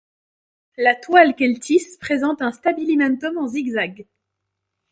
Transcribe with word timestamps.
La 0.77 0.95
toile 0.95 1.35
qu'elle 1.35 1.59
tisse 1.59 1.97
présente 1.97 2.41
un 2.41 2.51
stabilimentum 2.51 3.37
en 3.37 3.47
zigzag. 3.47 4.07